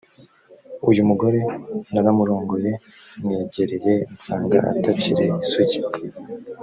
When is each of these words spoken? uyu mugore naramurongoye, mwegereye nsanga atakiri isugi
uyu 0.89 1.01
mugore 1.09 1.39
naramurongoye, 1.93 2.71
mwegereye 3.23 3.93
nsanga 4.15 4.57
atakiri 4.71 5.23
isugi 5.43 5.79